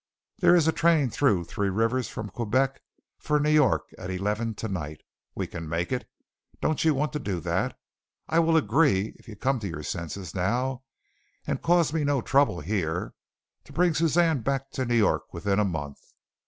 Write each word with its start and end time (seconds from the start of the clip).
There 0.39 0.55
is 0.55 0.67
a 0.67 0.71
train 0.71 1.11
through 1.11 1.43
Three 1.43 1.69
Rivers 1.69 2.09
from 2.09 2.29
Quebec 2.31 2.81
for 3.19 3.39
New 3.39 3.51
York 3.51 3.93
at 3.99 4.09
eleven 4.09 4.55
tonight. 4.55 5.03
We 5.35 5.45
can 5.45 5.69
make 5.69 5.91
it. 5.91 6.09
Don't 6.59 6.83
you 6.83 6.95
want 6.95 7.13
to 7.13 7.19
do 7.19 7.39
that? 7.41 7.77
I 8.27 8.39
will 8.39 8.57
agree, 8.57 9.13
if 9.19 9.27
you 9.27 9.35
come 9.35 9.59
to 9.59 9.67
your 9.69 9.83
senses 9.83 10.33
now, 10.33 10.81
and 11.45 11.61
cause 11.61 11.93
me 11.93 12.03
no 12.03 12.19
trouble 12.23 12.61
here, 12.61 13.13
to 13.63 13.71
bring 13.73 13.93
Suzanne 13.93 14.41
back 14.41 14.71
to 14.71 14.85
New 14.85 14.95
York 14.97 15.31
within 15.35 15.59
a 15.59 15.65
month. 15.65 15.99